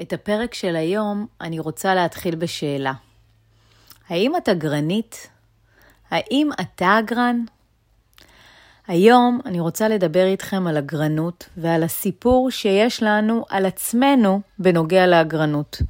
[0.00, 2.92] את הפרק של היום אני רוצה להתחיל בשאלה.
[4.08, 5.28] האם אתה גרנית?
[6.10, 7.44] האם אתה אגרן?
[8.88, 15.82] היום אני רוצה לדבר איתכם על אגרנות ועל הסיפור שיש לנו על עצמנו בנוגע לאגרנות.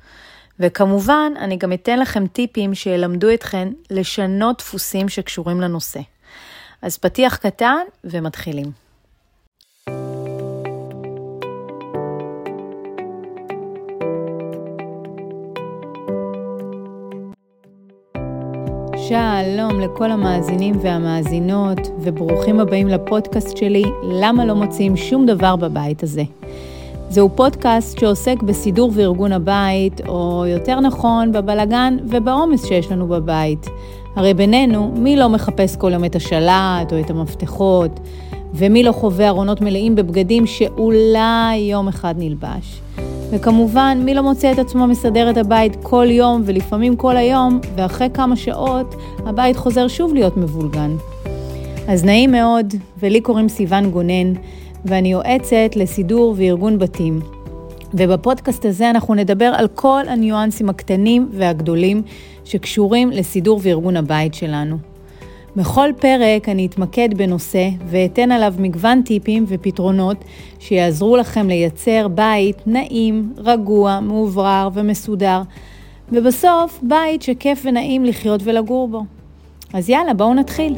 [0.61, 6.01] וכמובן, אני גם אתן לכם טיפים שילמדו אתכם לשנות דפוסים שקשורים לנושא.
[6.83, 8.86] אז פתיח קטן ומתחילים.
[19.09, 26.23] שלום לכל המאזינים והמאזינות, וברוכים הבאים לפודקאסט שלי, למה לא מוצאים שום דבר בבית הזה.
[27.09, 33.67] זהו פודקאסט שעוסק בסידור וארגון הבית, או יותר נכון, בבלגן ובעומס שיש לנו בבית.
[34.17, 38.01] הרי בינינו, מי לא מחפש כל יום את השלט או את המפתחות,
[38.55, 42.81] ומי לא חווה ארונות מלאים בבגדים שאולי יום אחד נלבש.
[43.31, 48.09] וכמובן, מי לא מוצא את עצמו מסדר את הבית כל יום ולפעמים כל היום, ואחרי
[48.15, 48.95] כמה שעות
[49.27, 50.97] הבית חוזר שוב להיות מבולגן.
[51.89, 54.33] אז נעים מאוד, ולי קוראים סיון גונן,
[54.85, 57.21] ואני יועצת לסידור וארגון בתים.
[57.95, 62.03] ובפודקאסט הזה אנחנו נדבר על כל הניואנסים הקטנים והגדולים
[62.45, 64.96] שקשורים לסידור וארגון הבית שלנו.
[65.57, 70.17] בכל פרק אני אתמקד בנושא ואתן עליו מגוון טיפים ופתרונות
[70.59, 75.43] שיעזרו לכם לייצר בית נעים, רגוע, מאוברר ומסודר,
[76.13, 79.05] ובסוף בית שכיף ונעים לחיות ולגור בו.
[79.73, 80.75] אז יאללה, בואו נתחיל.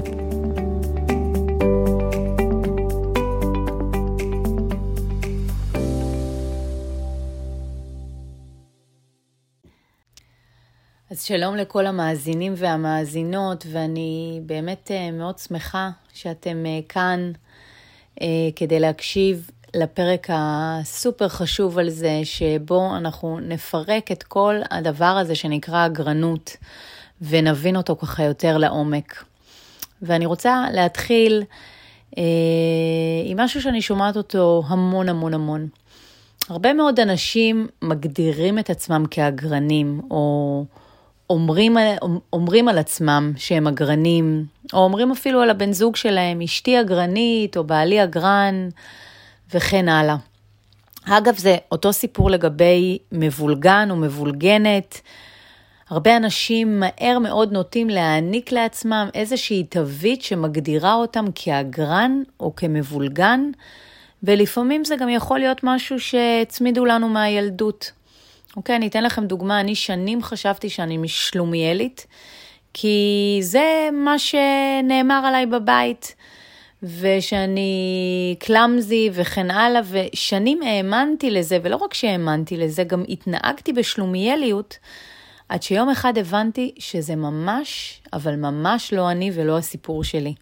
[11.19, 17.33] אז שלום לכל המאזינים והמאזינות, ואני באמת אה, מאוד שמחה שאתם אה, כאן
[18.21, 25.35] אה, כדי להקשיב לפרק הסופר חשוב על זה, שבו אנחנו נפרק את כל הדבר הזה
[25.35, 26.57] שנקרא אגרנות,
[27.23, 29.25] ונבין אותו ככה יותר לעומק.
[30.03, 31.43] ואני רוצה להתחיל
[33.25, 35.69] עם משהו שאני שומעת אותו המון המון המון.
[36.49, 40.65] הרבה מאוד אנשים מגדירים את עצמם כאגרנים, או...
[41.31, 41.77] אומרים,
[42.33, 47.65] אומרים על עצמם שהם אגרנים, או אומרים אפילו על הבן זוג שלהם, אשתי אגרנית, או
[47.65, 48.69] בעלי אגרן,
[49.55, 50.17] וכן הלאה.
[51.05, 55.01] אגב, זה אותו סיפור לגבי מבולגן או מבולגנת.
[55.91, 63.51] הרבה אנשים מהר מאוד נוטים להעניק לעצמם איזושהי תווית שמגדירה אותם כאגרן או כמבולגן,
[64.23, 67.93] ולפעמים זה גם יכול להיות משהו שהצמידו לנו מהילדות.
[68.57, 72.07] אוקיי, אני אתן לכם דוגמה, אני שנים חשבתי שאני משלומיאלית,
[72.75, 76.15] כי זה מה שנאמר עליי בבית,
[76.83, 84.79] ושאני קלאמזי וכן הלאה, ושנים האמנתי לזה, ולא רק שהאמנתי לזה, גם התנהגתי בשלומיאליות,
[85.49, 90.35] עד שיום אחד הבנתי שזה ממש, אבל ממש לא אני ולא הסיפור שלי.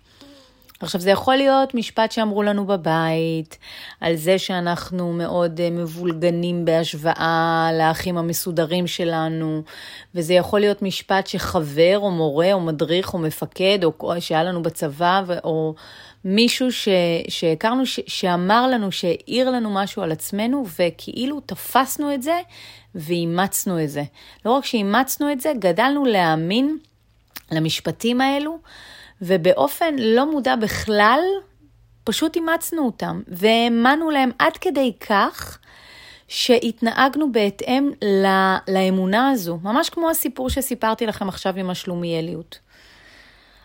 [0.81, 3.59] עכשיו, זה יכול להיות משפט שאמרו לנו בבית,
[4.01, 9.63] על זה שאנחנו מאוד אה, מבולגנים בהשוואה לאחים המסודרים שלנו,
[10.15, 15.23] וזה יכול להיות משפט שחבר או מורה או מדריך או מפקד, או שהיה לנו בצבא,
[15.45, 15.75] או
[16.25, 16.69] מישהו
[17.29, 22.41] שהכרנו, שאמר לנו, שהעיר לנו משהו על עצמנו, וכאילו תפסנו את זה
[22.95, 24.03] ואימצנו את זה.
[24.45, 26.79] לא רק שאימצנו את זה, גדלנו להאמין
[27.53, 28.59] למשפטים האלו.
[29.23, 31.21] ובאופן לא מודע בכלל,
[32.05, 35.59] פשוט אימצנו אותם, והאמנו להם עד כדי כך
[36.29, 42.59] שהתנהגנו בהתאם לה, לאמונה הזו, ממש כמו הסיפור שסיפרתי לכם עכשיו עם השלומיאליות.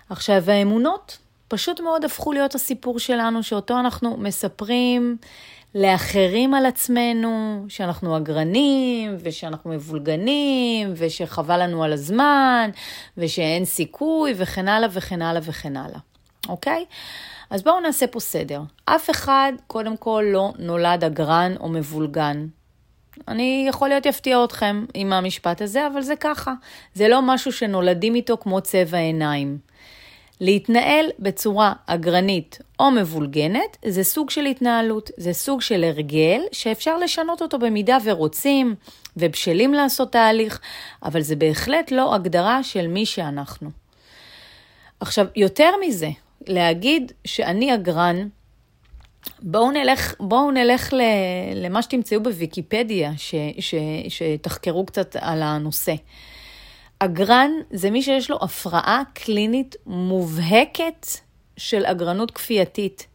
[0.09, 1.17] עכשיו, האמונות
[1.47, 5.17] פשוט מאוד הפכו להיות הסיפור שלנו, שאותו אנחנו מספרים
[5.75, 12.69] לאחרים על עצמנו, שאנחנו אגרנים, ושאנחנו מבולגנים, ושחבל לנו על הזמן,
[13.17, 15.99] ושאין סיכוי, וכן הלאה וכן הלאה וכן הלאה,
[16.49, 16.85] אוקיי?
[17.49, 18.61] אז בואו נעשה פה סדר.
[18.85, 22.47] אף אחד, קודם כל, לא נולד אגרן או מבולגן.
[23.27, 26.53] אני יכול להיות יפתיע אתכם עם המשפט הזה, אבל זה ככה.
[26.93, 29.57] זה לא משהו שנולדים איתו כמו צבע עיניים.
[30.41, 37.41] להתנהל בצורה אגרנית או מבולגנת זה סוג של התנהלות, זה סוג של הרגל שאפשר לשנות
[37.41, 38.76] אותו במידה ורוצים
[39.17, 40.59] ובשלים לעשות תהליך,
[41.03, 43.70] אבל זה בהחלט לא הגדרה של מי שאנחנו.
[44.99, 46.09] עכשיו, יותר מזה,
[46.47, 48.28] להגיד שאני אגרן,
[49.40, 50.94] בואו נלך, בואו נלך
[51.55, 53.76] למה שתמצאו בוויקיפדיה, ש, ש,
[54.09, 55.94] שתחקרו קצת על הנושא.
[57.03, 61.07] אגרן זה מי שיש לו הפרעה קלינית מובהקת
[61.57, 63.07] של אגרנות כפייתית,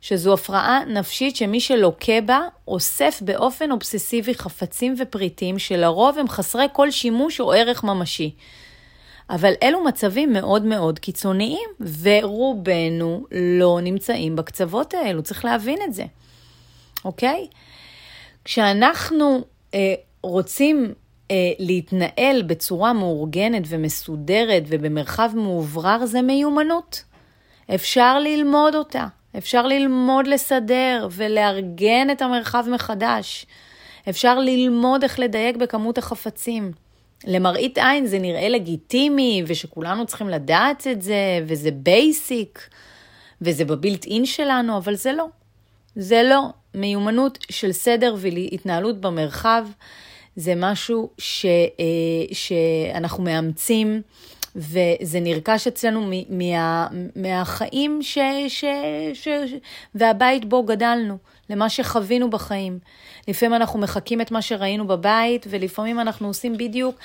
[0.00, 6.90] שזו הפרעה נפשית שמי שלוקה בה אוסף באופן אובססיבי חפצים ופריטים שלרוב הם חסרי כל
[6.90, 8.34] שימוש או ערך ממשי.
[9.30, 11.68] אבל אלו מצבים מאוד מאוד קיצוניים,
[12.02, 16.04] ורובנו לא נמצאים בקצוות האלו, צריך להבין את זה,
[17.04, 17.46] אוקיי?
[18.44, 19.40] כשאנחנו
[19.74, 20.94] אה, רוצים
[21.58, 27.04] להתנהל בצורה מאורגנת ומסודרת ובמרחב מאוברר, זה מיומנות.
[27.74, 29.06] אפשר ללמוד אותה,
[29.38, 33.46] אפשר ללמוד לסדר ולארגן את המרחב מחדש.
[34.08, 36.72] אפשר ללמוד איך לדייק בכמות החפצים.
[37.26, 42.68] למראית עין זה נראה לגיטימי, ושכולנו צריכים לדעת את זה, וזה basic,
[43.42, 45.26] וזה ב built-in שלנו, אבל זה לא.
[45.96, 46.42] זה לא.
[46.74, 49.66] מיומנות של סדר והתנהלות במרחב,
[50.36, 54.02] זה משהו ש, אה, שאנחנו מאמצים.
[54.56, 56.86] וזה נרכש אצלנו מה,
[57.16, 58.18] מהחיים ש,
[58.48, 58.64] ש,
[59.14, 59.54] ש, ש,
[59.94, 61.18] והבית בו גדלנו,
[61.50, 62.78] למה שחווינו בחיים.
[63.28, 66.96] לפעמים אנחנו מחקים את מה שראינו בבית, ולפעמים אנחנו עושים בדיוק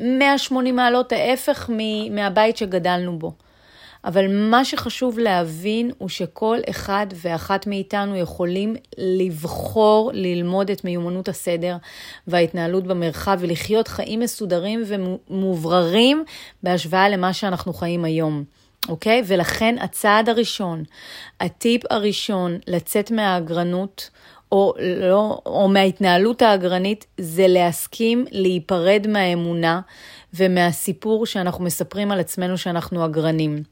[0.00, 1.70] 180 מעלות ההפך
[2.10, 3.32] מהבית שגדלנו בו.
[4.04, 11.76] אבל מה שחשוב להבין הוא שכל אחד ואחת מאיתנו יכולים לבחור ללמוד את מיומנות הסדר
[12.26, 16.24] וההתנהלות במרחב ולחיות חיים מסודרים ומובררים
[16.62, 18.44] בהשוואה למה שאנחנו חיים היום.
[18.88, 19.22] אוקיי?
[19.26, 20.84] ולכן הצעד הראשון,
[21.40, 24.10] הטיפ הראשון לצאת מהאגרנות,
[24.52, 29.80] או, לא, או מההתנהלות האגרנית, זה להסכים להיפרד מהאמונה
[30.34, 33.62] ומהסיפור שאנחנו מספרים על עצמנו שאנחנו אגרנים.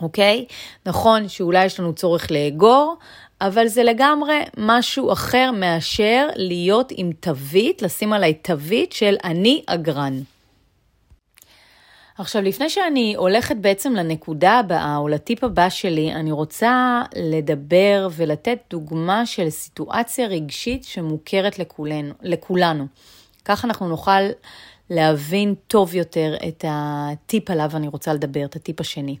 [0.00, 0.44] אוקיי?
[0.86, 2.96] נכון שאולי יש לנו צורך לאגור,
[3.40, 10.20] אבל זה לגמרי משהו אחר מאשר להיות עם תווית, לשים עליי תווית של אני אגרן.
[12.18, 18.58] עכשיו, לפני שאני הולכת בעצם לנקודה הבאה או לטיפ הבא שלי, אני רוצה לדבר ולתת
[18.70, 22.14] דוגמה של סיטואציה רגשית שמוכרת לכולנו.
[22.22, 22.86] לכולנו.
[23.44, 24.22] כך אנחנו נוכל
[24.90, 29.16] להבין טוב יותר את הטיפ עליו אני רוצה לדבר, את הטיפ השני.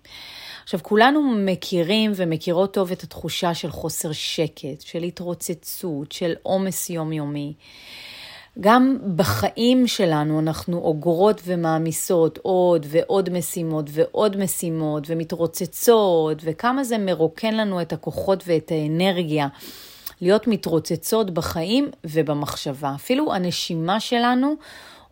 [0.64, 7.54] עכשיו, כולנו מכירים ומכירות טוב את התחושה של חוסר שקט, של התרוצצות, של עומס יומיומי.
[8.60, 17.54] גם בחיים שלנו אנחנו אוגרות ומעמיסות עוד ועוד משימות ועוד משימות ומתרוצצות, וכמה זה מרוקן
[17.54, 19.48] לנו את הכוחות ואת האנרגיה
[20.20, 22.92] להיות מתרוצצות בחיים ובמחשבה.
[22.94, 24.54] אפילו הנשימה שלנו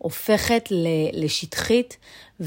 [0.02, 0.69] הופכת
[1.12, 1.96] לשטחית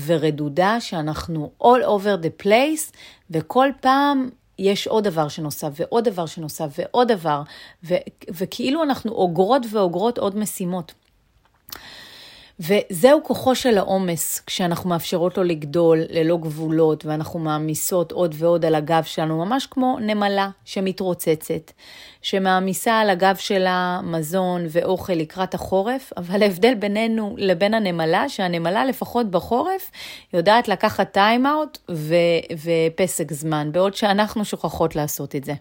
[0.05, 2.95] ורדודה שאנחנו all over the place,
[3.31, 4.29] וכל פעם
[4.59, 7.41] יש עוד דבר שנוסף ועוד דבר שנוסף ועוד דבר,
[7.83, 7.95] ו-
[8.29, 10.93] וכאילו אנחנו אוגרות ואוגרות עוד משימות.
[12.59, 18.75] וזהו כוחו של העומס, כשאנחנו מאפשרות לו לגדול ללא גבולות, ואנחנו מעמיסות עוד ועוד על
[18.75, 21.71] הגב שלנו, ממש כמו נמלה שמתרוצצת,
[22.21, 29.31] שמעמיסה על הגב שלה מזון ואוכל לקראת החורף, אבל ההבדל בינינו לבין הנמלה, שהנמלה לפחות
[29.31, 29.91] בחורף
[30.33, 31.77] יודעת לקחת טיים-אאוט
[32.63, 35.53] ופסק זמן, בעוד שאנחנו שוכחות לעשות את זה.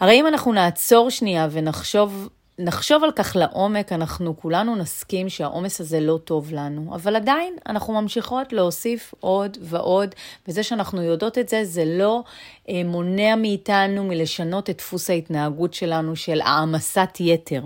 [0.00, 6.00] הרי אם אנחנו נעצור שנייה ונחשוב נחשוב על כך לעומק, אנחנו כולנו נסכים שהעומס הזה
[6.00, 10.14] לא טוב לנו, אבל עדיין אנחנו ממשיכות להוסיף עוד ועוד,
[10.48, 12.22] וזה שאנחנו יודעות את זה, זה לא
[12.68, 17.62] אה, מונע מאיתנו מלשנות את דפוס ההתנהגות שלנו של העמסת יתר,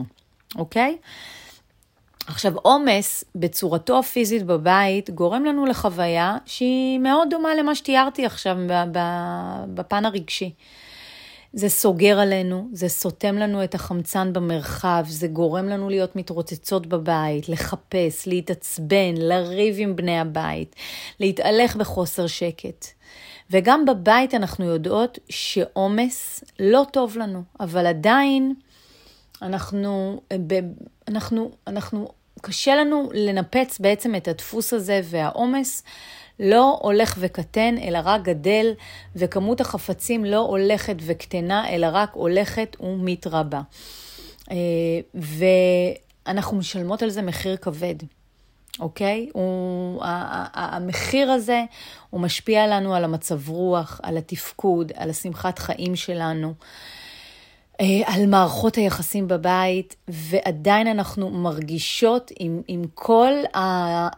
[0.56, 0.96] אוקיי?
[2.26, 8.56] עכשיו, עומס בצורתו הפיזית בבית גורם לנו לחוויה שהיא מאוד דומה למה שתיארתי עכשיו
[9.74, 10.52] בפן הרגשי.
[11.52, 17.48] זה סוגר עלינו, זה סותם לנו את החמצן במרחב, זה גורם לנו להיות מתרוצצות בבית,
[17.48, 20.76] לחפש, להתעצבן, לריב עם בני הבית,
[21.20, 22.86] להתהלך בחוסר שקט.
[23.50, 28.54] וגם בבית אנחנו יודעות שעומס לא טוב לנו, אבל עדיין
[29.42, 30.20] אנחנו,
[31.08, 32.08] אנחנו, אנחנו,
[32.40, 35.82] קשה לנו לנפץ בעצם את הדפוס הזה והעומס.
[36.42, 38.72] לא הולך וקטן, אלא רק גדל,
[39.16, 43.60] וכמות החפצים לא הולכת וקטנה, אלא רק הולכת ומתרבה.
[44.50, 44.56] אה,
[46.26, 47.94] ואנחנו משלמות על זה מחיר כבד.
[48.80, 49.28] אוקיי?
[49.32, 50.02] הוא,
[50.54, 51.64] המחיר הזה,
[52.10, 56.54] הוא משפיע לנו על המצב רוח, על התפקוד, על השמחת חיים שלנו.
[57.82, 63.60] אה, על מערכות היחסים בבית, ועדיין אנחנו מרגישות עם, עם, כל ה,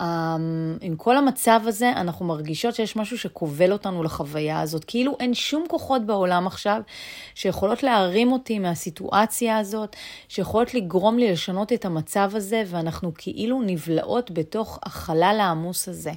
[0.03, 0.37] ה,
[0.81, 4.85] עם כל המצב הזה, אנחנו מרגישות שיש משהו שכובל אותנו לחוויה הזאת.
[4.85, 6.81] כאילו אין שום כוחות בעולם עכשיו
[7.35, 9.97] שיכולות להרים אותי מהסיטואציה הזאת,
[10.29, 16.13] שיכולות לגרום לי לשנות את המצב הזה, ואנחנו כאילו נבלעות בתוך החלל העמוס הזה.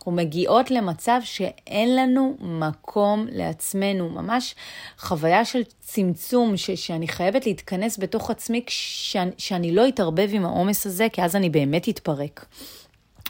[0.00, 4.54] אנחנו מגיעות למצב שאין לנו מקום לעצמנו, ממש
[4.98, 10.86] חוויה של צמצום, ש- שאני חייבת להתכנס בתוך עצמי שאני, שאני לא אתערבב עם העומס
[10.86, 12.46] הזה, כי אז אני באמת אתפרק,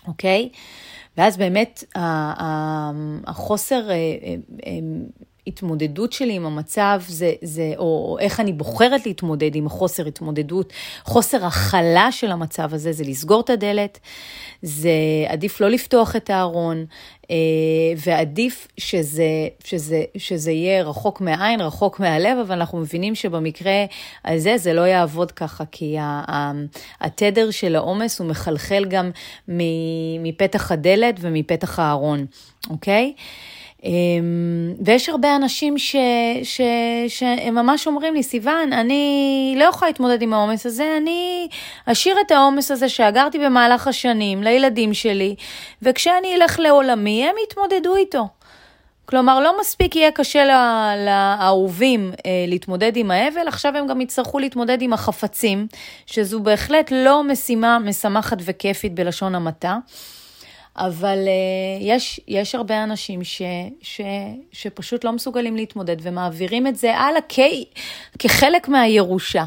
[0.07, 0.49] אוקיי?
[1.17, 1.85] ואז באמת
[3.27, 3.89] החוסר
[5.41, 9.69] אה, אה, אה, התמודדות שלי עם המצב, זה, זה, או, איך אני בוחרת להתמודד עם
[9.69, 10.73] חוסר התמודדות,
[11.05, 13.99] חוסר הכלה של המצב הזה, זה לסגור את הדלת,
[14.63, 14.91] זה
[15.29, 16.85] עדיף לא לפתוח את הארון,
[17.31, 17.37] אה,
[17.97, 23.85] ועדיף שזה, שזה, שזה יהיה רחוק מהעין, רחוק מהלב, אבל אנחנו מבינים שבמקרה
[24.25, 25.97] הזה זה לא יעבוד ככה, כי
[27.01, 29.11] התדר של העומס הוא מחלחל גם
[30.23, 32.27] מפתח הדלת ומפתח הארון,
[32.71, 33.15] אוקיי?
[33.85, 35.97] אמ, ויש הרבה אנשים ש,
[36.43, 36.61] ש,
[37.09, 41.49] שהם ממש אומרים לי, סיוון, אני לא יכולה להתמודד עם העומס הזה, אני
[41.87, 45.35] אשאיר את העומס הזה שאגרתי במהלך השנים לילדים שלי,
[45.83, 48.29] וכשאני אלך לעולמי, הם יתמודדו איתו.
[49.05, 50.45] כלומר, לא מספיק יהיה קשה
[51.07, 55.67] לאהובים אה, להתמודד עם האבל, עכשיו הם גם יצטרכו להתמודד עם החפצים,
[56.07, 59.79] שזו בהחלט לא משימה משמחת וכיפית בלשון המעטה.
[60.77, 63.43] אבל uh, יש, יש הרבה אנשים ש,
[63.83, 64.01] ש,
[64.53, 67.39] שפשוט לא מסוגלים להתמודד ומעבירים את זה הלאה כ,
[68.19, 69.45] כחלק מהירושה.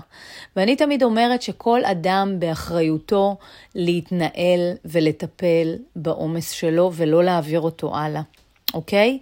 [0.56, 3.38] ואני תמיד אומרת שכל אדם באחריותו
[3.76, 8.22] להתנהל ולטפל בעומס שלו ולא להעביר אותו הלאה.
[8.74, 9.20] אוקיי?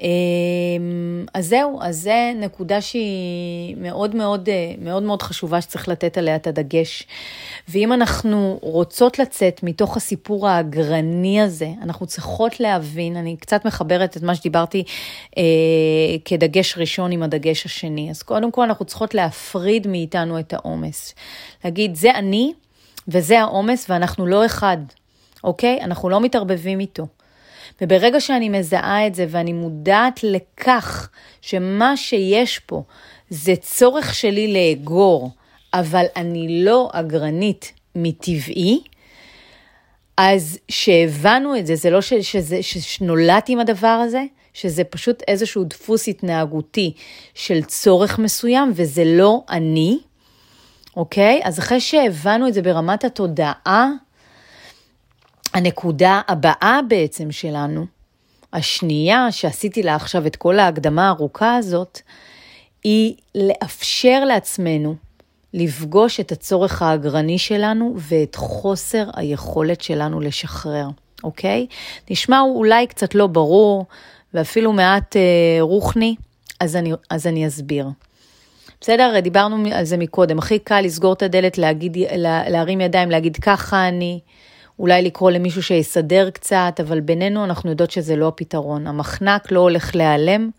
[0.00, 6.18] אמ, אז זהו, אז זה נקודה שהיא מאוד מאוד אה, מאוד מאוד חשובה שצריך לתת
[6.18, 7.06] עליה את הדגש.
[7.68, 14.22] ואם אנחנו רוצות לצאת מתוך הסיפור האגרני הזה, אנחנו צריכות להבין, אני קצת מחברת את
[14.22, 14.84] מה שדיברתי
[15.38, 15.42] אה,
[16.24, 18.10] כדגש ראשון עם הדגש השני.
[18.10, 21.14] אז קודם כל אנחנו צריכות להפריד מאיתנו את העומס.
[21.64, 22.52] להגיד, זה אני
[23.08, 24.76] וזה העומס ואנחנו לא אחד,
[25.44, 25.80] אוקיי?
[25.82, 27.06] אנחנו לא מתערבבים איתו.
[27.80, 31.08] וברגע שאני מזהה את זה ואני מודעת לכך
[31.40, 32.82] שמה שיש פה
[33.30, 35.30] זה צורך שלי לאגור,
[35.74, 38.80] אבל אני לא אגרנית מטבעי,
[40.16, 45.64] אז שהבנו את זה, זה לא ש, שזה, שנולדתי עם הדבר הזה, שזה פשוט איזשהו
[45.64, 46.92] דפוס התנהגותי
[47.34, 49.98] של צורך מסוים, וזה לא אני,
[50.96, 51.40] אוקיי?
[51.44, 53.90] אז אחרי שהבנו את זה ברמת התודעה,
[55.56, 57.86] הנקודה הבאה בעצם שלנו,
[58.52, 62.00] השנייה שעשיתי לה עכשיו את כל ההקדמה הארוכה הזאת,
[62.84, 64.94] היא לאפשר לעצמנו
[65.54, 70.88] לפגוש את הצורך האגרני שלנו ואת חוסר היכולת שלנו לשחרר,
[71.24, 71.66] אוקיי?
[72.10, 73.86] נשמע אולי קצת לא ברור
[74.34, 75.22] ואפילו מעט אה,
[75.60, 76.16] רוחני,
[76.60, 77.88] אז אני, אז אני אסביר.
[78.80, 79.20] בסדר?
[79.20, 80.38] דיברנו על זה מקודם.
[80.38, 84.20] הכי קל לסגור את הדלת, להגיד, לה, להרים ידיים, להגיד ככה אני,
[84.78, 88.86] אולי לקרוא למישהו שיסדר קצת, אבל בינינו אנחנו יודעות שזה לא הפתרון.
[88.86, 90.50] המחנק לא הולך להיעלם,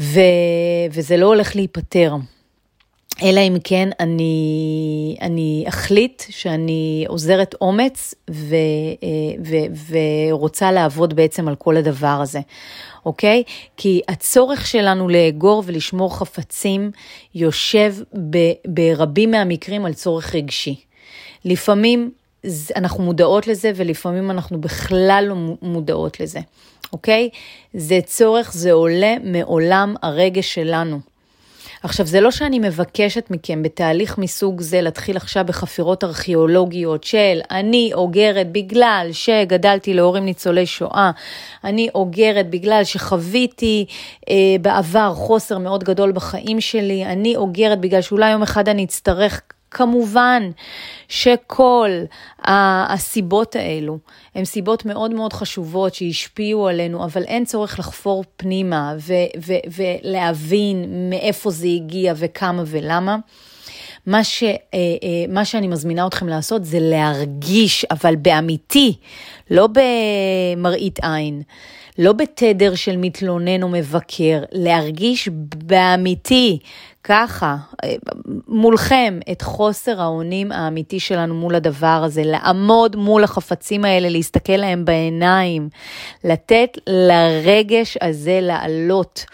[0.00, 0.20] ו...
[0.90, 2.14] וזה לא הולך להיפתר.
[3.22, 8.56] אלא אם כן אני, אני אחליט שאני עוזרת אומץ ו,
[9.44, 9.56] ו,
[9.88, 12.40] ורוצה לעבוד בעצם על כל הדבר הזה,
[13.06, 13.42] אוקיי?
[13.76, 16.90] כי הצורך שלנו לאגור ולשמור חפצים
[17.34, 17.94] יושב
[18.30, 20.76] ב, ברבים מהמקרים על צורך רגשי.
[21.44, 22.10] לפעמים
[22.76, 26.40] אנחנו מודעות לזה ולפעמים אנחנו בכלל לא מודעות לזה,
[26.92, 27.28] אוקיי?
[27.74, 31.00] זה צורך, זה עולה מעולם הרגש שלנו.
[31.84, 37.90] עכשיו, זה לא שאני מבקשת מכם בתהליך מסוג זה להתחיל עכשיו בחפירות ארכיאולוגיות של אני
[37.94, 41.10] אוגרת בגלל שגדלתי להורים ניצולי שואה,
[41.64, 43.86] אני אוגרת בגלל שחוויתי
[44.28, 49.40] אה, בעבר חוסר מאוד גדול בחיים שלי, אני אוגרת בגלל שאולי יום אחד אני אצטרך
[49.74, 50.50] כמובן
[51.08, 51.90] שכל
[52.44, 53.98] הסיבות האלו
[54.34, 59.12] הן סיבות מאוד מאוד חשובות שהשפיעו עלינו, אבל אין צורך לחפור פנימה ו-
[59.46, 63.16] ו- ולהבין מאיפה זה הגיע וכמה ולמה.
[64.06, 68.96] מה, ש, אה, אה, מה שאני מזמינה אתכם לעשות זה להרגיש, אבל באמיתי,
[69.50, 69.68] לא
[70.56, 71.42] במראית עין,
[71.98, 76.58] לא בתדר של מתלונן או מבקר, להרגיש באמיתי,
[77.04, 77.94] ככה, אה,
[78.48, 84.84] מולכם, את חוסר האונים האמיתי שלנו מול הדבר הזה, לעמוד מול החפצים האלה, להסתכל להם
[84.84, 85.68] בעיניים,
[86.24, 89.24] לתת לרגש הזה לעלות.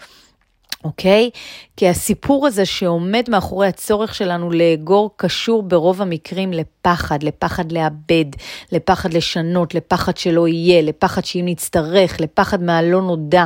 [0.83, 1.29] אוקיי?
[1.77, 8.25] כי הסיפור הזה שעומד מאחורי הצורך שלנו לאגור קשור ברוב המקרים לפחד, לפחד לאבד,
[8.71, 13.45] לפחד לשנות, לפחד שלא יהיה, לפחד שאם נצטרך, לפחד מהלא נודע.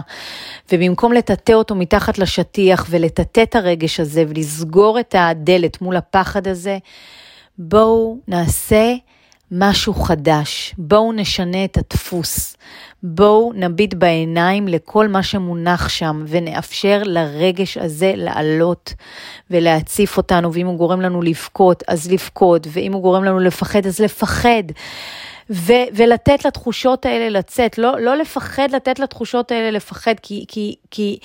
[0.72, 6.78] ובמקום לטאטא אותו מתחת לשטיח ולטאטא את הרגש הזה ולסגור את הדלת מול הפחד הזה,
[7.58, 8.94] בואו נעשה
[9.52, 12.58] משהו חדש, בואו נשנה את הדפוס,
[13.04, 18.94] בואו נביט בעיניים לכל מה שמונח שם ונאפשר לרגש הזה לעלות
[19.52, 24.00] ולהציף אותנו, ואם הוא גורם לנו לבכות, אז לבכות, ואם הוא גורם לנו לפחד, אז
[24.00, 24.64] לפחד.
[25.50, 31.20] ו- ולתת לתחושות האלה לצאת, לא, לא לפחד לתת לתחושות האלה לפחד, כי, כי, כי,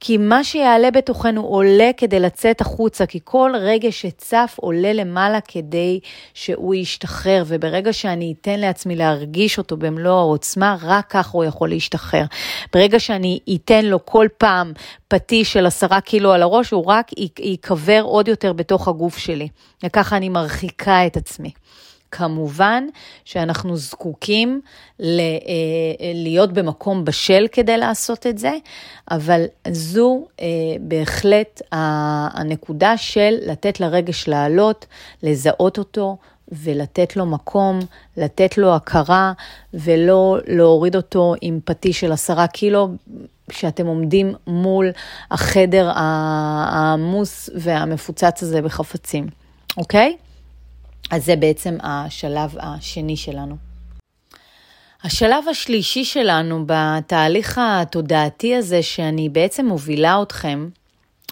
[0.00, 6.00] כי מה שיעלה בתוכנו עולה כדי לצאת החוצה, כי כל רגע שצף עולה למעלה כדי
[6.34, 12.24] שהוא ישתחרר, וברגע שאני אתן לעצמי להרגיש אותו במלוא העוצמה, רק כך הוא יכול להשתחרר.
[12.72, 14.72] ברגע שאני אתן לו כל פעם
[15.08, 19.48] פטיש של עשרה קילו על הראש, הוא רק ייקבר עוד יותר בתוך הגוף שלי,
[19.84, 21.50] וככה אני מרחיקה את עצמי.
[22.16, 22.84] כמובן
[23.24, 24.60] שאנחנו זקוקים
[25.00, 28.52] ל, אה, להיות במקום בשל כדי לעשות את זה,
[29.10, 30.46] אבל זו אה,
[30.80, 34.86] בהחלט הנקודה של לתת לרגש לעלות,
[35.22, 36.16] לזהות אותו.
[36.52, 37.78] ולתת לו מקום,
[38.16, 39.32] לתת לו הכרה,
[39.74, 42.88] ולא להוריד אותו עם פטיש של עשרה קילו,
[43.48, 44.90] כשאתם עומדים מול
[45.30, 49.26] החדר העמוס והמפוצץ הזה בחפצים,
[49.76, 50.16] אוקיי?
[51.10, 53.56] אז זה בעצם השלב השני שלנו.
[55.04, 60.68] השלב השלישי שלנו בתהליך התודעתי הזה, שאני בעצם מובילה אתכם,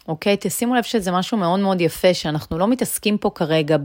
[0.08, 0.36] אוקיי?
[0.40, 3.76] תשימו לב שזה משהו מאוד מאוד יפה, שאנחנו לא מתעסקים פה כרגע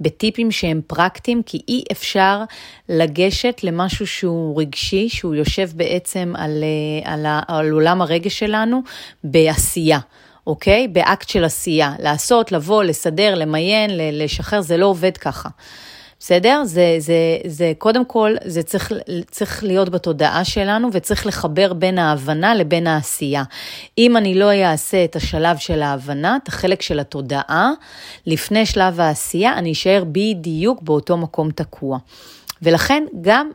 [0.00, 2.42] בטיפים שהם פרקטיים, כי אי אפשר
[2.88, 6.64] לגשת למשהו שהוא רגשי, שהוא יושב בעצם על,
[7.04, 8.82] על, על עולם הרגש שלנו
[9.24, 9.98] בעשייה.
[10.46, 10.88] אוקיי?
[10.88, 11.92] באקט של עשייה.
[11.98, 15.48] לעשות, לבוא, לסדר, למיין, לשחרר, זה לא עובד ככה.
[16.20, 16.62] בסדר?
[16.64, 18.92] זה, זה, זה קודם כל, זה צריך,
[19.30, 23.42] צריך להיות בתודעה שלנו וצריך לחבר בין ההבנה לבין העשייה.
[23.98, 27.70] אם אני לא אעשה את השלב של ההבנה, את החלק של התודעה,
[28.26, 31.98] לפני שלב העשייה, אני אשאר בדיוק באותו מקום תקוע.
[32.64, 33.50] ולכן גם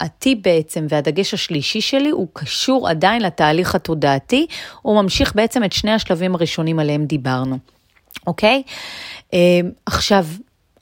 [0.00, 4.46] הטיפ בעצם והדגש השלישי שלי הוא קשור עדיין לתהליך התודעתי,
[4.82, 7.58] הוא ממשיך בעצם את שני השלבים הראשונים עליהם דיברנו,
[8.26, 8.62] אוקיי?
[9.32, 9.38] אמ,
[9.86, 10.26] עכשיו,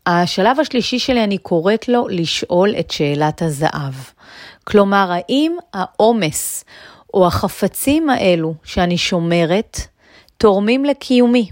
[0.06, 3.94] השלב השלישי שלי, אני קוראת לו לשאול את שאלת הזהב.
[4.64, 6.64] כלומר, האם העומס
[7.14, 9.80] או החפצים האלו שאני שומרת
[10.38, 11.50] תורמים לקיומי?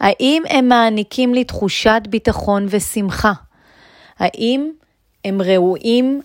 [0.00, 3.32] האם הם מעניקים לי תחושת ביטחון ושמחה?
[4.18, 4.70] האם
[5.24, 6.20] הם ראויים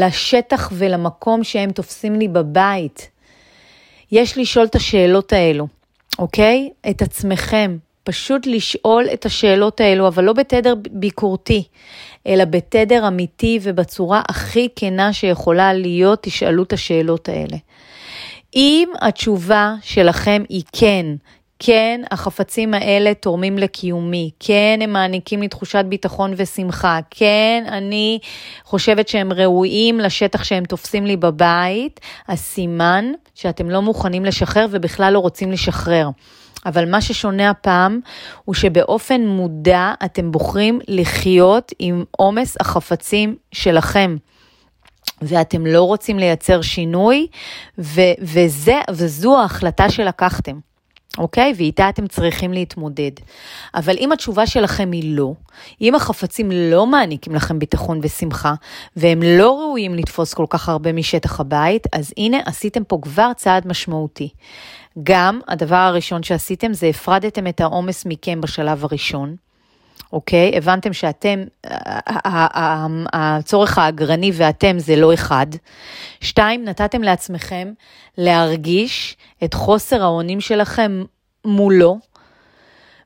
[0.00, 3.10] לשטח ולמקום שהם תופסים לי בבית?
[4.12, 5.66] יש לשאול את השאלות האלו,
[6.18, 6.70] אוקיי?
[6.90, 7.76] את עצמכם.
[8.04, 11.64] פשוט לשאול את השאלות האלו, אבל לא בתדר ביקורתי,
[12.26, 17.56] אלא בתדר אמיתי ובצורה הכי כנה שיכולה להיות, תשאלו את השאלות האלה.
[18.56, 21.06] אם התשובה שלכם היא כן,
[21.58, 28.18] כן, החפצים האלה תורמים לקיומי, כן, הם מעניקים לי תחושת ביטחון ושמחה, כן, אני
[28.64, 35.18] חושבת שהם ראויים לשטח שהם תופסים לי בבית, הסימן שאתם לא מוכנים לשחרר ובכלל לא
[35.18, 36.08] רוצים לשחרר.
[36.66, 38.00] אבל מה ששונה הפעם
[38.44, 44.16] הוא שבאופן מודע אתם בוחרים לחיות עם עומס החפצים שלכם.
[45.22, 47.26] ואתם לא רוצים לייצר שינוי,
[47.78, 50.58] ו- וזה, וזו ההחלטה שלקחתם.
[51.18, 51.54] אוקיי?
[51.56, 53.10] ואיתה אתם צריכים להתמודד.
[53.74, 55.32] אבל אם התשובה שלכם היא לא,
[55.80, 58.54] אם החפצים לא מעניקים לכם ביטחון ושמחה,
[58.96, 63.68] והם לא ראויים לתפוס כל כך הרבה משטח הבית, אז הנה עשיתם פה כבר צעד
[63.68, 64.28] משמעותי.
[65.02, 69.36] גם הדבר הראשון שעשיתם זה הפרדתם את העומס מכם בשלב הראשון.
[70.12, 70.56] אוקיי?
[70.56, 71.44] הבנתם שאתם,
[73.12, 75.46] הצורך האגרני ואתם זה לא אחד.
[76.20, 77.72] שתיים, נתתם לעצמכם
[78.18, 81.04] להרגיש את חוסר האונים שלכם
[81.44, 81.98] מולו.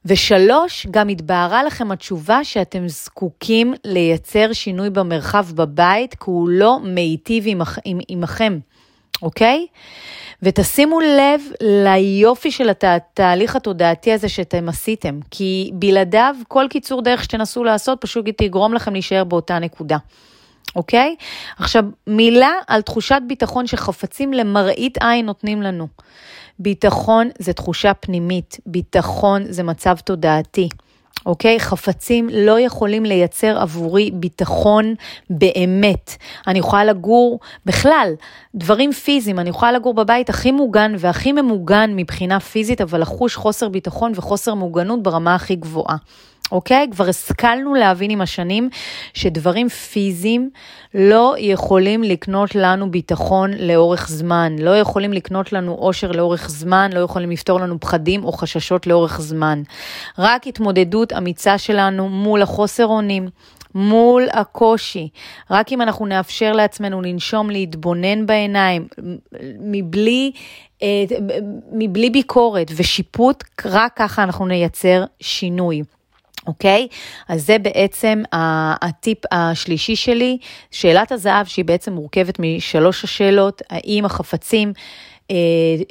[0.04, 7.44] ושלוש, גם התבהרה לכם התשובה שאתם זקוקים לייצר שינוי במרחב בבית, כי הוא לא מיטיב
[8.08, 8.58] עמכם,
[9.22, 9.66] אוקיי?
[10.42, 17.64] ותשימו לב ליופי של התהליך התודעתי הזה שאתם עשיתם, כי בלעדיו כל קיצור דרך שתנסו
[17.64, 19.96] לעשות פשוט תגרום לכם להישאר באותה נקודה.
[20.76, 21.16] אוקיי?
[21.58, 25.88] עכשיו, מילה על תחושת ביטחון שחפצים למראית עין נותנים לנו.
[26.58, 30.68] ביטחון זה תחושה פנימית, ביטחון זה מצב תודעתי.
[31.26, 31.60] אוקיי?
[31.60, 34.94] חפצים לא יכולים לייצר עבורי ביטחון
[35.30, 36.16] באמת.
[36.46, 38.12] אני יכולה לגור, בכלל,
[38.54, 43.68] דברים פיזיים, אני יכולה לגור בבית הכי מוגן והכי ממוגן מבחינה פיזית, אבל לחוש חוסר
[43.68, 45.96] ביטחון וחוסר מוגנות ברמה הכי גבוהה.
[46.52, 46.86] אוקיי?
[46.90, 48.70] כבר השכלנו להבין עם השנים
[49.14, 50.50] שדברים פיזיים
[50.94, 57.00] לא יכולים לקנות לנו ביטחון לאורך זמן, לא יכולים לקנות לנו אושר לאורך זמן, לא
[57.00, 59.62] יכולים לפתור לנו פחדים או חששות לאורך זמן.
[60.18, 63.28] רק התמודדות אמיצה שלנו מול החוסר אונים,
[63.74, 65.08] מול הקושי.
[65.50, 68.88] רק אם אנחנו נאפשר לעצמנו לנשום, להתבונן בעיניים,
[69.60, 70.32] מבלי,
[70.82, 71.04] אה,
[71.72, 75.82] מבלי ביקורת ושיפוט, רק ככה אנחנו נייצר שינוי.
[76.48, 76.88] אוקיי?
[77.28, 80.38] אז זה בעצם הטיפ השלישי שלי,
[80.70, 84.72] שאלת הזהב שהיא בעצם מורכבת משלוש השאלות, האם החפצים
[85.30, 85.36] אה,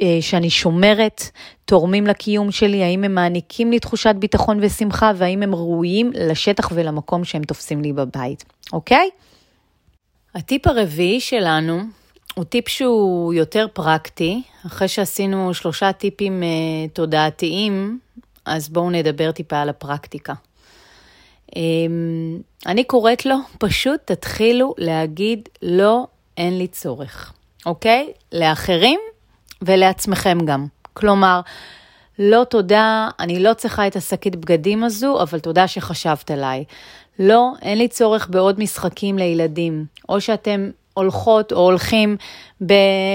[0.02, 1.24] אה, שאני שומרת
[1.66, 7.24] תורמים לקיום שלי, האם הם מעניקים לי תחושת ביטחון ושמחה והאם הם ראויים לשטח ולמקום
[7.24, 9.10] שהם תופסים לי בבית, אוקיי?
[10.36, 11.82] הטיפ הרביעי שלנו
[12.36, 16.48] הוא טיפ שהוא יותר פרקטי, אחרי שעשינו שלושה טיפים אה,
[16.94, 18.00] תודעתיים,
[18.46, 20.34] אז בואו נדבר טיפה על הפרקטיקה.
[21.56, 26.08] אמ, אני קוראת לו, פשוט תתחילו להגיד לא,
[26.38, 27.34] אין לי צורך,
[27.66, 28.12] אוקיי?
[28.32, 29.00] לאחרים
[29.62, 30.66] ולעצמכם גם.
[30.94, 31.42] כלומר,
[32.20, 36.64] לא תודה, אני לא צריכה את השקית בגדים הזו, אבל תודה שחשבת עליי.
[37.20, 39.86] לא, אין לי צורך בעוד משחקים לילדים.
[40.10, 42.18] או שאתם הולכות או הולכים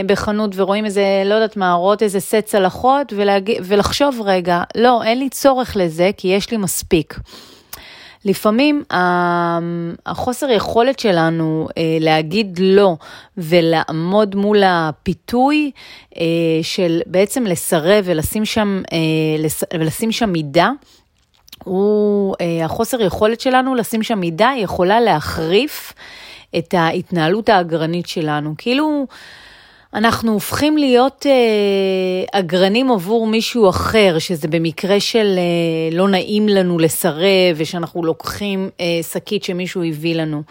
[0.07, 3.12] בחנות ורואים איזה, לא יודעת מה, רואות איזה סט צלחות.
[3.64, 7.18] ולחשוב רגע, לא, אין לי צורך לזה כי יש לי מספיק.
[8.24, 8.82] לפעמים
[10.06, 12.96] החוסר יכולת שלנו אה, להגיד לא
[13.37, 15.70] ולעמוד מול הפיתוי
[16.16, 16.22] אה,
[16.62, 18.98] של בעצם לסרב ולשים שם, אה,
[19.78, 20.70] ולשים שם מידה,
[21.64, 25.92] הוא, החוסר יכולת שלנו לשים שם מידה יכולה להחריף
[26.58, 28.54] את ההתנהלות האגרנית שלנו.
[28.58, 29.06] כאילו,
[29.94, 36.78] אנחנו הופכים להיות אה, אגרנים עבור מישהו אחר, שזה במקרה של אה, לא נעים לנו
[36.78, 40.42] לסרב, ושאנחנו לוקחים אה, שקית שמישהו הביא לנו.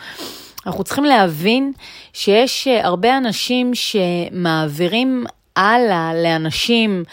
[0.65, 1.71] אנחנו צריכים להבין
[2.13, 5.25] שיש אה, הרבה אנשים שמעבירים
[5.55, 7.03] הלאה לאנשים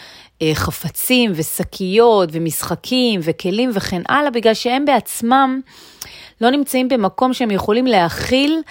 [0.41, 5.61] אה, חפצים ושקיות ומשחקים וכלים וכן הלאה, בגלל שהם בעצמם
[6.41, 8.61] לא נמצאים במקום שהם יכולים להכיל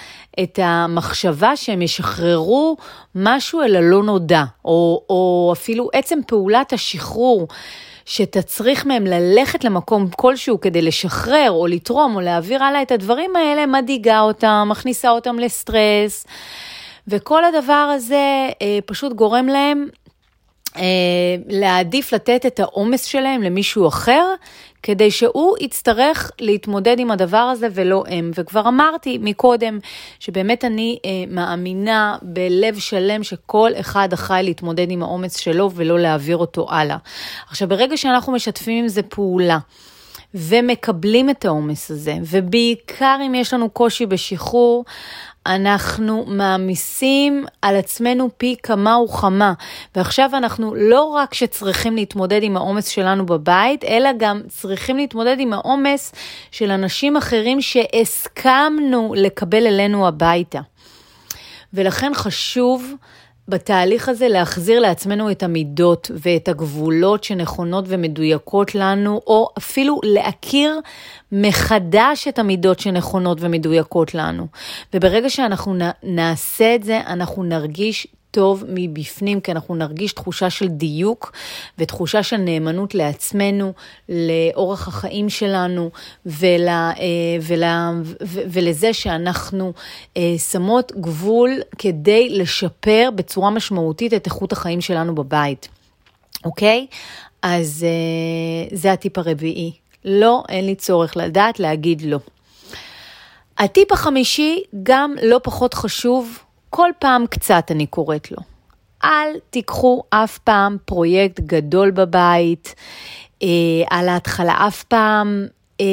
[0.43, 2.77] את המחשבה שהם ישחררו
[3.15, 7.49] משהו אל הלא נודע, או, או אפילו עצם פעולת השחרור.
[8.05, 13.67] שתצריך מהם ללכת למקום כלשהו כדי לשחרר או לתרום או להעביר הלאה את הדברים האלה,
[13.67, 16.27] מדאיגה אותם, מכניסה אותם לסטרס.
[17.09, 19.89] וכל הדבר הזה אה, פשוט גורם להם
[20.77, 20.83] אה,
[21.49, 24.35] להעדיף לתת את העומס שלהם למישהו אחר,
[24.83, 28.31] כדי שהוא יצטרך להתמודד עם הדבר הזה ולא הם.
[28.35, 29.79] וכבר אמרתי מקודם,
[30.21, 36.37] שבאמת אני אה, מאמינה בלב שלם שכל אחד אחראי להתמודד עם העומס שלו ולא להעביר
[36.37, 36.97] אותו הלאה.
[37.49, 39.59] עכשיו, ברגע שאנחנו משתפים עם זה פעולה,
[40.35, 44.85] ומקבלים את העומס הזה, ובעיקר אם יש לנו קושי בשחרור,
[45.49, 49.53] אנחנו מעמיסים על עצמנו פי כמה וכמה.
[49.97, 55.53] ועכשיו אנחנו לא רק שצריכים להתמודד עם העומס שלנו בבית, אלא גם צריכים להתמודד עם
[55.53, 56.13] העומס
[56.51, 60.61] של אנשים אחרים שהסכמנו לקבל אלינו הביתה.
[61.75, 62.95] ולכן חשוב
[63.49, 70.81] בתהליך הזה להחזיר לעצמנו את המידות ואת הגבולות שנכונות ומדויקות לנו, או אפילו להכיר
[71.33, 74.47] מחדש את המידות שנכונות ומדויקות לנו.
[74.95, 81.33] וברגע שאנחנו נעשה את זה, אנחנו נרגיש טוב מבפנים, כי אנחנו נרגיש תחושה של דיוק
[81.79, 83.73] ותחושה של נאמנות לעצמנו,
[84.09, 85.91] לאורח החיים שלנו
[86.27, 86.93] ול, אה,
[87.43, 87.63] ול,
[88.51, 89.73] ולזה שאנחנו
[90.17, 95.69] אה, שמות גבול כדי לשפר בצורה משמעותית את איכות החיים שלנו בבית,
[96.45, 96.87] אוקיי?
[97.43, 99.73] אז אה, זה הטיפ הרביעי.
[100.05, 102.19] לא, אין לי צורך לדעת להגיד לא.
[103.59, 106.39] הטיפ החמישי, גם לא פחות חשוב,
[106.71, 108.39] כל פעם קצת אני קוראת לו.
[109.05, 112.75] אל תיקחו אף פעם פרויקט גדול בבית,
[113.43, 113.49] אה,
[113.91, 115.47] על ההתחלה אף פעם
[115.81, 115.87] אה,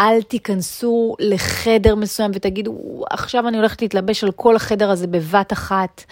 [0.00, 6.04] אל תיכנסו לחדר מסוים ותגידו, עכשיו אני הולכת להתלבש על כל החדר הזה בבת אחת.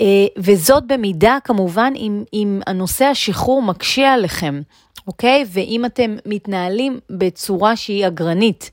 [0.00, 0.06] אה,
[0.38, 4.62] וזאת במידה כמובן אם, אם הנושא השחרור מקשה עליכם.
[5.10, 5.44] אוקיי?
[5.52, 8.70] ואם אתם מתנהלים בצורה שהיא אגרנית,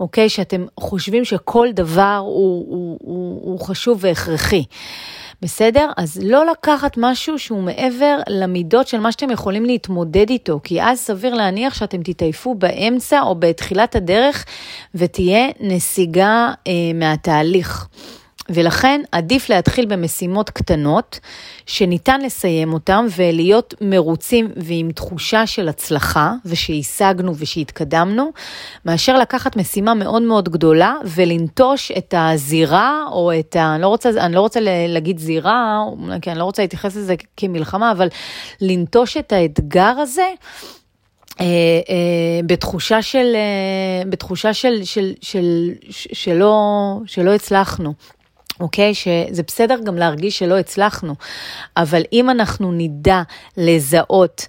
[0.00, 0.28] אוקיי?
[0.28, 4.64] שאתם חושבים שכל דבר הוא, הוא, הוא, הוא חשוב והכרחי.
[5.42, 5.90] בסדר?
[5.96, 10.98] אז לא לקחת משהו שהוא מעבר למידות של מה שאתם יכולים להתמודד איתו, כי אז
[10.98, 14.44] סביר להניח שאתם תתעייפו באמצע או בתחילת הדרך
[14.94, 17.88] ותהיה נסיגה אה, מהתהליך.
[18.48, 21.20] ולכן עדיף להתחיל במשימות קטנות
[21.66, 28.32] שניתן לסיים אותן ולהיות מרוצים ועם תחושה של הצלחה ושהשגנו ושהתקדמנו,
[28.84, 33.74] מאשר לקחת משימה מאוד מאוד גדולה ולנטוש את הזירה או את ה...
[33.74, 35.84] אני לא רוצה, אני לא רוצה להגיד זירה,
[36.22, 38.08] כי אני לא רוצה להתייחס לזה כמלחמה, אבל
[38.60, 40.28] לנטוש את האתגר הזה.
[41.40, 41.44] אה,
[41.88, 46.54] אה, בתחושה של, אה, בתחושה של, של, של, של, שלא,
[47.06, 47.94] שלא הצלחנו.
[48.60, 48.90] אוקיי?
[48.90, 51.14] Okay, שזה בסדר גם להרגיש שלא הצלחנו,
[51.76, 53.22] אבל אם אנחנו נדע
[53.56, 54.46] לזהות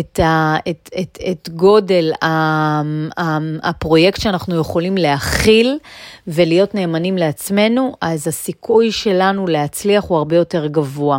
[0.00, 5.78] את, ה, את, את, את גודל ה, ה, הפרויקט שאנחנו יכולים להכיל
[6.26, 11.18] ולהיות נאמנים לעצמנו, אז הסיכוי שלנו להצליח הוא הרבה יותר גבוה.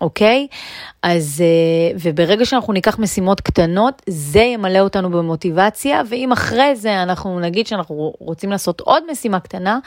[0.00, 0.46] אוקיי?
[1.02, 7.40] אז, אה, וברגע שאנחנו ניקח משימות קטנות, זה ימלא אותנו במוטיבציה, ואם אחרי זה אנחנו
[7.40, 9.78] נגיד שאנחנו רוצים לעשות עוד משימה קטנה,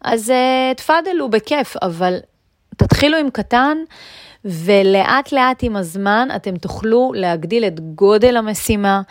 [0.00, 2.18] אז אה, תפאדלו בכיף, אבל
[2.76, 3.78] תתחילו עם קטן.
[4.48, 9.02] ולאט לאט עם הזמן אתם תוכלו להגדיל את גודל המשימה,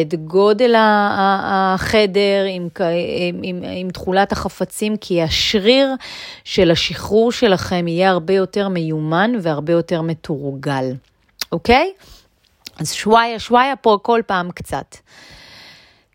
[0.00, 5.94] את גודל החדר עם, עם, עם, עם תכולת החפצים, כי השריר
[6.44, 10.92] של השחרור שלכם יהיה הרבה יותר מיומן והרבה יותר מתורגל,
[11.52, 11.92] אוקיי?
[12.78, 14.96] אז שוואיה שוואיה פה כל פעם קצת.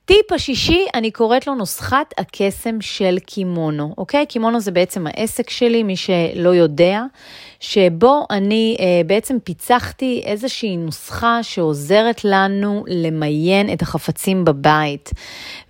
[0.09, 4.25] טיפ השישי, אני קוראת לו נוסחת הקסם של קימונו, אוקיי?
[4.25, 7.03] קימונו זה בעצם העסק שלי, מי שלא יודע,
[7.59, 15.09] שבו אני אה, בעצם פיצחתי איזושהי נוסחה שעוזרת לנו למיין את החפצים בבית.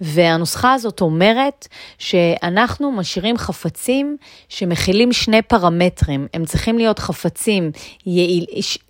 [0.02, 4.18] והנוסחה הזאת אומרת שאנחנו משאירים חפצים
[4.50, 6.28] שמכילים שני פרמטרים.
[6.34, 7.72] הם צריכים להיות חפצים
[8.06, 8.46] יעיל,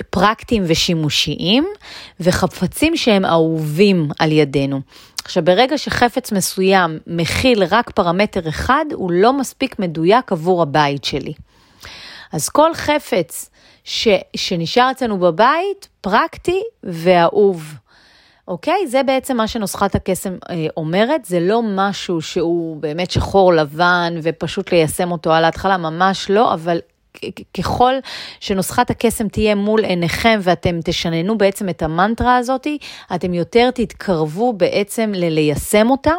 [0.10, 1.66] פרקטיים ושימושיים,
[2.20, 4.82] וחפצים שהם אהובים על ידינו.
[5.26, 11.34] עכשיו, ברגע שחפץ מסוים מכיל רק פרמטר אחד, הוא לא מספיק מדויק עבור הבית שלי.
[12.32, 13.50] אז כל חפץ
[13.84, 17.74] ש, שנשאר אצלנו בבית, פרקטי ואהוב.
[18.48, 18.88] אוקיי?
[18.88, 24.72] זה בעצם מה שנוסחת הקסם אה, אומרת, זה לא משהו שהוא באמת שחור לבן ופשוט
[24.72, 26.80] ליישם אותו על ההתחלה, ממש לא, אבל
[27.58, 27.94] ככל
[28.40, 32.68] שנוסחת הקסם תהיה מול עיניכם ואתם תשננו בעצם את המנטרה הזאת,
[33.16, 36.14] אתם יותר תתקרבו בעצם לליישם אותה.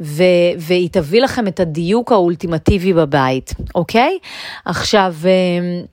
[0.00, 4.18] ו- והיא תביא לכם את הדיוק האולטימטיבי בבית, אוקיי?
[4.64, 5.84] עכשיו, אמ,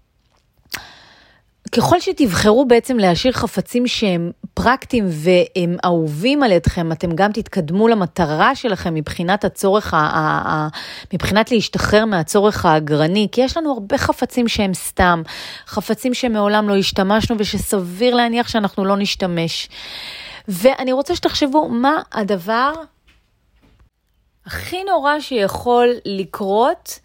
[1.75, 8.55] ככל שתבחרו בעצם להשאיר חפצים שהם פרקטיים והם אהובים על ידכם, אתם גם תתקדמו למטרה
[8.55, 9.93] שלכם מבחינת הצורך,
[11.13, 15.21] מבחינת להשתחרר מהצורך האגרני, כי יש לנו הרבה חפצים שהם סתם,
[15.67, 19.69] חפצים שמעולם לא השתמשנו ושסביר להניח שאנחנו לא נשתמש.
[20.47, 22.73] ואני רוצה שתחשבו מה הדבר
[24.45, 26.99] הכי נורא שיכול לקרות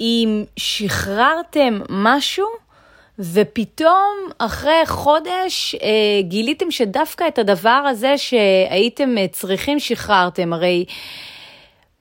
[0.00, 2.46] אם שחררתם משהו
[3.18, 10.52] ופתאום אחרי חודש אה, גיליתם שדווקא את הדבר הזה שהייתם אה, צריכים שחררתם.
[10.52, 10.84] הרי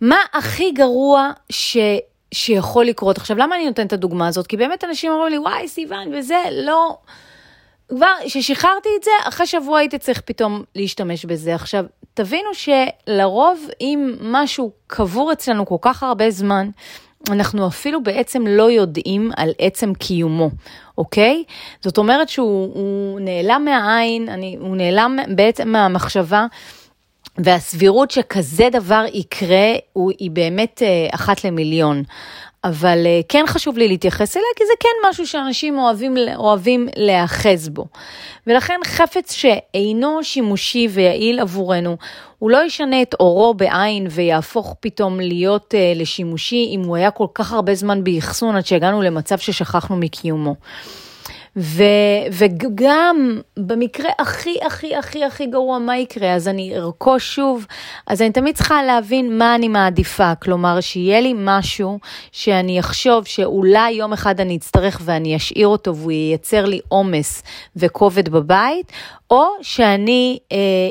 [0.01, 1.77] מה הכי גרוע ש...
[2.33, 3.17] שיכול לקרות?
[3.17, 4.47] עכשיו, למה אני נותנת את הדוגמה הזאת?
[4.47, 6.97] כי באמת אנשים אומרים לי, וואי, סיוון, וזה לא...
[7.89, 11.55] כבר, כששחררתי את זה, אחרי שבוע הייתי צריך פתאום להשתמש בזה.
[11.55, 16.69] עכשיו, תבינו שלרוב אם משהו קבור אצלנו כל כך הרבה זמן,
[17.29, 20.49] אנחנו אפילו בעצם לא יודעים על עצם קיומו,
[20.97, 21.43] אוקיי?
[21.81, 26.45] זאת אומרת שהוא נעלם מהעין, אני, הוא נעלם בעצם מהמחשבה.
[27.37, 32.03] והסבירות שכזה דבר יקרה הוא, היא באמת אה, אחת למיליון.
[32.67, 37.69] אבל אה, כן חשוב לי להתייחס אליה, כי זה כן משהו שאנשים אוהבים, אוהבים להאחז
[37.69, 37.85] בו.
[38.47, 41.97] ולכן חפץ שאינו שימושי ויעיל עבורנו,
[42.39, 47.27] הוא לא ישנה את אורו בעין ויהפוך פתאום להיות uh, לשימושי אם הוא היה כל
[47.33, 50.55] כך הרבה זמן באחסון עד שהגענו למצב ששכחנו מקיומו.
[51.57, 51.83] ו,
[52.31, 56.33] וגם במקרה הכי הכי הכי הכי גרוע, מה יקרה?
[56.33, 57.65] אז אני ארכוש שוב,
[58.07, 61.99] אז אני תמיד צריכה להבין מה אני מעדיפה, כלומר שיהיה לי משהו
[62.31, 67.43] שאני אחשוב שאולי יום אחד אני אצטרך ואני אשאיר אותו והוא ייצר לי עומס
[67.75, 68.91] וכובד בבית,
[69.31, 70.39] או שאני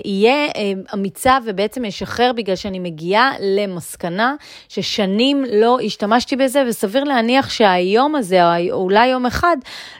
[0.04, 4.34] אהיה אה, אה, אמיצה ובעצם אשחרר בגלל שאני מגיעה למסקנה
[4.68, 9.56] ששנים לא השתמשתי בזה, וסביר להניח שהיום הזה, או אולי יום אחד,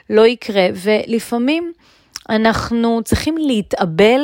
[0.09, 0.67] לא יקרה.
[0.73, 1.71] ולפעמים
[2.29, 4.21] אנחנו צריכים להתאבל.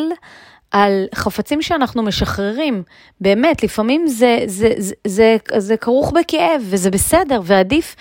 [0.74, 2.84] על חפצים שאנחנו משחררים.
[3.22, 7.96] באמת, לפעמים זה, זה, זה, זה, זה כרוך בכאב, וזה בסדר, ועדיף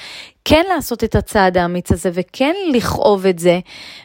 [0.45, 3.61] כן לעשות את הצעד האמיץ הזה וכן לכאוב את זה,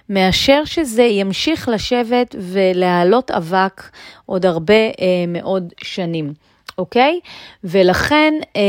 [0.09, 3.89] מאשר שזה ימשיך לשבת ולהעלות אבק
[4.25, 6.33] עוד הרבה אה, מאוד שנים,
[6.77, 7.19] אוקיי?
[7.63, 8.61] ולכן, אה,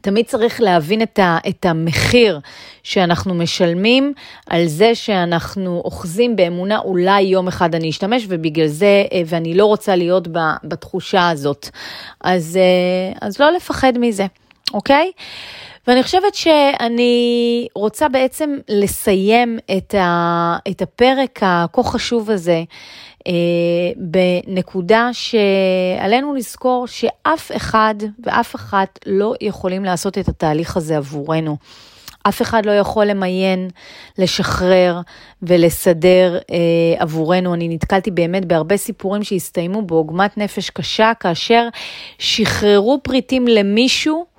[0.00, 2.40] תמיד צריך להבין את, ה, את המחיר
[2.82, 4.12] שאנחנו משלמים
[4.46, 9.66] על זה שאנחנו אוחזים באמונה, אולי יום אחד אני אשתמש, ובגלל זה, אה, ואני לא
[9.66, 10.28] רוצה להיות
[10.64, 11.68] בתחושה הזאת.
[12.20, 14.26] אז, אה, אז לא לפחד מזה.
[14.74, 15.10] אוקיי?
[15.86, 22.62] ואני חושבת שאני רוצה בעצם לסיים את, ה, את הפרק הכה חשוב הזה
[23.26, 23.32] אה,
[23.96, 27.94] בנקודה שעלינו לזכור שאף אחד
[28.24, 31.56] ואף אחת לא יכולים לעשות את התהליך הזה עבורנו.
[32.28, 33.68] אף אחד לא יכול למיין,
[34.18, 35.00] לשחרר
[35.42, 36.56] ולסדר אה,
[36.98, 37.54] עבורנו.
[37.54, 41.68] אני נתקלתי באמת בהרבה סיפורים שהסתיימו בעוגמת נפש קשה, כאשר
[42.18, 44.35] שחררו פריטים למישהו,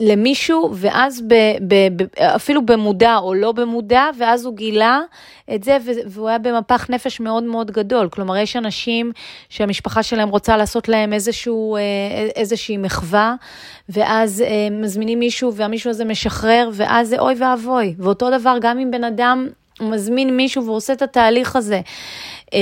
[0.00, 1.34] למישהו, ואז ב,
[1.68, 5.00] ב, ב, אפילו במודע או לא במודע, ואז הוא גילה
[5.54, 8.08] את זה, והוא היה במפח נפש מאוד מאוד גדול.
[8.08, 9.12] כלומר, יש אנשים
[9.48, 11.80] שהמשפחה שלהם רוצה לעשות להם איזשהו, אה,
[12.36, 13.34] איזושהי מחווה,
[13.88, 17.94] ואז אה, מזמינים מישהו, והמישהו הזה משחרר, ואז זה אוי ואבוי.
[17.98, 19.48] ואותו דבר גם אם בן אדם
[19.80, 21.80] מזמין מישהו ועושה את התהליך הזה.
[22.54, 22.60] אה,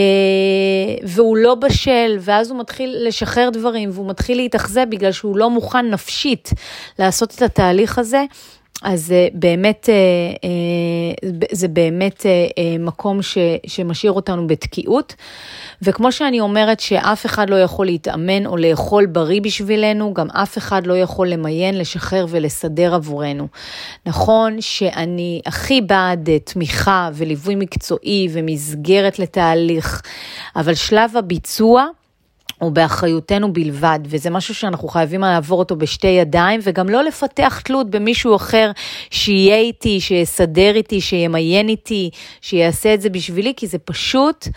[1.02, 5.90] והוא לא בשל, ואז הוא מתחיל לשחרר דברים, והוא מתחיל להתאכזב בגלל שהוא לא מוכן
[5.90, 6.50] נפשית
[6.98, 8.24] לעשות את התהליך הזה.
[8.82, 9.94] אז באמת, אה,
[10.44, 12.26] אה, זה באמת
[12.78, 15.14] מקום ש, שמשאיר אותנו בתקיעות.
[15.82, 20.86] וכמו שאני אומרת שאף אחד לא יכול להתאמן או לאכול בריא בשבילנו, גם אף אחד
[20.86, 23.48] לא יכול למיין, לשחרר ולסדר עבורנו.
[24.06, 30.02] נכון שאני הכי בעד תמיכה וליווי מקצועי ומסגרת לתהליך,
[30.56, 31.86] אבל שלב הביצוע,
[32.62, 37.90] הוא באחריותנו בלבד, וזה משהו שאנחנו חייבים לעבור אותו בשתי ידיים, וגם לא לפתח תלות
[37.90, 38.70] במישהו אחר
[39.10, 44.48] שיהיה איתי, שיסדר איתי, שימיין איתי, שיעשה את זה בשבילי, כי זה פשוט,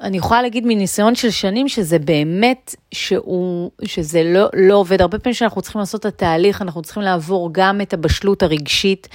[0.00, 5.00] אני יכולה להגיד מניסיון של שנים, שזה באמת, שהוא, שזה לא, לא עובד.
[5.00, 9.08] הרבה פעמים שאנחנו צריכים לעשות את התהליך, אנחנו צריכים לעבור גם את הבשלות הרגשית,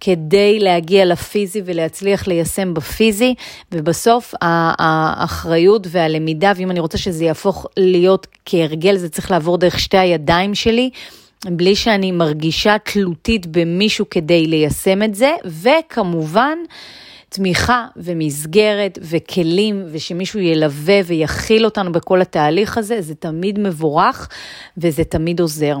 [0.00, 3.34] כדי להגיע לפיזי ולהצליח ליישם בפיזי,
[3.72, 9.98] ובסוף האחריות והלמידה, ואם אני רוצה שזה יהפוך להיות כהרגל, זה צריך לעבור דרך שתי
[9.98, 10.90] הידיים שלי.
[11.46, 16.58] בלי שאני מרגישה תלותית במישהו כדי ליישם את זה, וכמובן,
[17.30, 24.28] תמיכה ומסגרת וכלים, ושמישהו ילווה ויכיל אותנו בכל התהליך הזה, זה תמיד מבורך
[24.78, 25.76] וזה תמיד עוזר.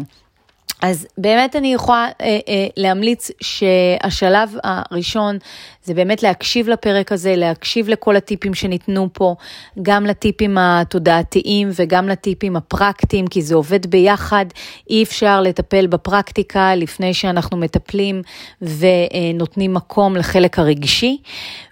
[0.82, 5.38] אז באמת אני יכולה אה, אה, להמליץ שהשלב הראשון
[5.84, 9.34] זה באמת להקשיב לפרק הזה, להקשיב לכל הטיפים שניתנו פה,
[9.82, 14.46] גם לטיפים התודעתיים וגם לטיפים הפרקטיים, כי זה עובד ביחד,
[14.90, 18.22] אי אפשר לטפל בפרקטיקה לפני שאנחנו מטפלים
[18.62, 21.18] ונותנים מקום לחלק הרגשי,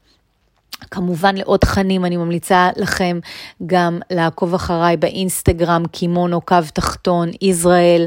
[0.91, 3.19] כמובן לעוד תכנים אני ממליצה לכם
[3.67, 8.07] גם לעקוב אחריי באינסטגרם קימונו קו תחתון ישראל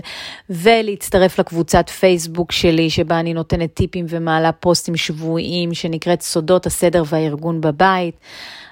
[0.49, 7.61] ולהצטרף לקבוצת פייסבוק שלי שבה אני נותנת טיפים ומעלה פוסטים שבועיים שנקראת סודות הסדר והארגון
[7.61, 8.15] בבית.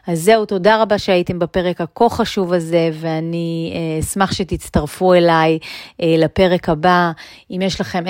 [0.08, 5.60] אז זהו, תודה רבה שהייתם בפרק הכה חשוב הזה, ואני אה, אשמח שתצטרפו אליי
[6.02, 7.12] אה, לפרק הבא.
[7.52, 8.04] אם יש לכם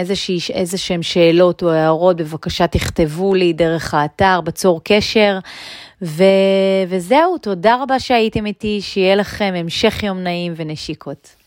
[0.54, 5.40] איזה שהם שאלות או הערות, בבקשה תכתבו לי דרך האתר, בצור קשר.
[6.02, 6.24] ו...
[6.88, 11.45] וזהו, תודה רבה שהייתם איתי, שיהיה לכם המשך יום נעים ונשיקות.